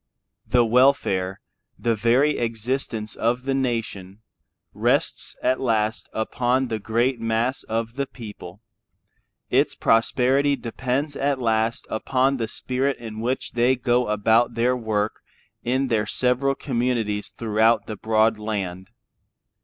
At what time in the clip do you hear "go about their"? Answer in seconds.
13.75-14.75